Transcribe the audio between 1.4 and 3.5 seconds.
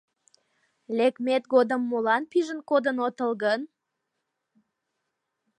годым молан пижын кодын отыл